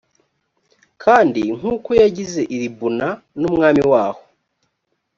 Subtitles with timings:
[1.03, 3.07] kandi nk uko yagize i libuna
[3.39, 4.21] n umwami waho